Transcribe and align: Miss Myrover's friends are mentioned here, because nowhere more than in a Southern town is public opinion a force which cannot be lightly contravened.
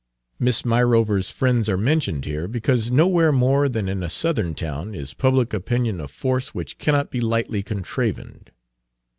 Miss 0.39 0.65
Myrover's 0.65 1.29
friends 1.29 1.69
are 1.69 1.77
mentioned 1.77 2.25
here, 2.25 2.47
because 2.47 2.89
nowhere 2.89 3.31
more 3.31 3.69
than 3.69 3.87
in 3.87 4.01
a 4.01 4.09
Southern 4.09 4.55
town 4.55 4.95
is 4.95 5.13
public 5.13 5.53
opinion 5.53 6.01
a 6.01 6.07
force 6.07 6.55
which 6.55 6.79
cannot 6.79 7.11
be 7.11 7.21
lightly 7.21 7.61
contravened. 7.61 8.49